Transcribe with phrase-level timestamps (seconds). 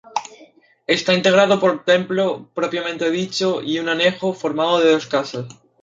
[0.87, 5.45] Está integrado por el templo propiamente dicho y un anejo formado por dos casas.